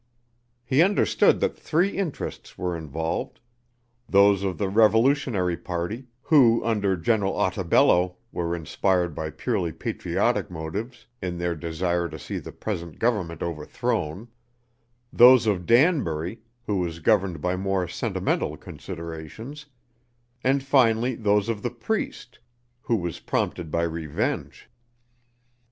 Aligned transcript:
He 0.65 0.81
understood 0.81 1.39
that 1.41 1.55
three 1.55 1.89
interests 1.89 2.57
were 2.57 2.75
involved; 2.75 3.39
those 4.09 4.41
of 4.41 4.57
the 4.57 4.67
Revolutionary 4.67 5.55
party, 5.57 6.07
who 6.23 6.65
under 6.65 6.97
General 6.97 7.33
Otaballo 7.33 8.15
were 8.31 8.55
inspired 8.55 9.13
by 9.13 9.29
purely 9.29 9.71
patriotic 9.71 10.49
motives 10.49 11.05
in 11.21 11.37
their 11.37 11.53
desire 11.53 12.09
to 12.09 12.17
see 12.17 12.39
the 12.39 12.51
present 12.51 12.97
government 12.97 13.43
overthrown; 13.43 14.29
those 15.13 15.45
of 15.45 15.67
Danbury, 15.67 16.39
who 16.65 16.77
was 16.77 16.97
governed 16.97 17.39
by 17.39 17.55
more 17.55 17.87
sentimental 17.87 18.57
considerations, 18.57 19.67
and, 20.43 20.63
finally, 20.63 21.13
those 21.13 21.47
of 21.47 21.61
the 21.61 21.69
priest, 21.69 22.39
who 22.81 22.95
was 22.95 23.19
prompted 23.19 23.69
by 23.69 23.83
revenge. 23.83 24.67